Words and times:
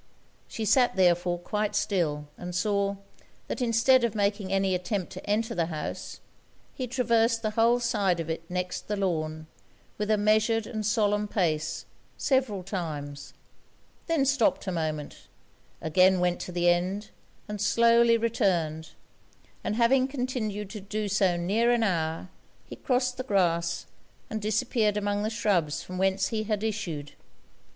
She 0.47 0.65
sat 0.65 0.95
therefore 0.95 1.37
quite 1.37 1.75
still; 1.75 2.27
and 2.35 2.55
saw, 2.55 2.95
that 3.47 3.61
instead 3.61 4.03
of 4.03 4.15
making 4.15 4.51
any 4.51 4.73
attempt 4.73 5.11
to 5.11 5.29
enter 5.29 5.53
the 5.53 5.67
house, 5.67 6.21
he 6.73 6.87
traversed 6.87 7.43
the 7.43 7.51
whole 7.51 7.79
side 7.79 8.19
of 8.19 8.27
it 8.27 8.41
next 8.49 8.87
the 8.87 8.95
lawn, 8.97 9.45
with 9.99 10.09
a 10.09 10.17
measured 10.17 10.65
and 10.65 10.83
solemn 10.83 11.27
pace, 11.27 11.85
several 12.17 12.63
times; 12.63 13.35
then 14.07 14.25
stopped 14.25 14.65
a 14.65 14.71
moment, 14.71 15.27
again 15.81 16.19
went 16.19 16.39
to 16.39 16.51
the 16.51 16.67
end, 16.67 17.11
and 17.47 17.61
slowly 17.61 18.17
returned; 18.17 18.93
and 19.63 19.75
having 19.75 20.07
continued 20.07 20.71
to 20.71 20.79
do 20.81 21.07
so 21.07 21.37
near 21.37 21.69
an 21.69 21.83
hour, 21.83 22.29
he 22.65 22.75
crossed 22.75 23.17
the 23.17 23.23
grass, 23.23 23.85
and 24.31 24.41
disappeared 24.41 24.97
among 24.97 25.21
the 25.21 25.29
shrubs 25.29 25.83
from 25.83 25.99
whence 25.99 26.29
he 26.29 26.45
had 26.45 26.63
issued. 26.63 27.11